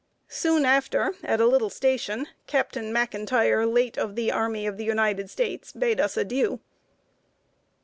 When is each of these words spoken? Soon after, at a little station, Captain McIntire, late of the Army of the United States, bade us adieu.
Soon 0.29 0.65
after, 0.65 1.13
at 1.23 1.39
a 1.39 1.45
little 1.45 1.69
station, 1.69 2.27
Captain 2.47 2.85
McIntire, 2.91 3.71
late 3.71 3.99
of 3.99 4.15
the 4.15 4.31
Army 4.31 4.65
of 4.65 4.77
the 4.77 4.83
United 4.83 5.29
States, 5.29 5.71
bade 5.71 5.99
us 5.99 6.17
adieu. 6.17 6.59